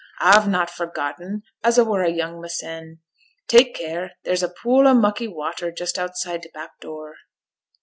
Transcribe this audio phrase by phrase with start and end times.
[0.19, 3.01] 'A've not forgotten as a were young mysen.
[3.47, 7.17] Tak' care; there's a pool o' mucky watter just outside t' back door.'